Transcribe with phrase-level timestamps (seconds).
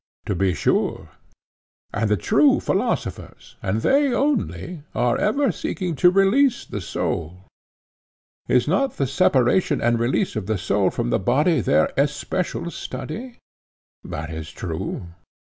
[0.25, 2.01] To be sure, he said.
[2.01, 7.45] And the true philosophers, and they only, are ever seeking to release the soul.
[8.47, 13.37] Is not the separation and release of the soul from the body their especial study?
[14.03, 15.09] That is true.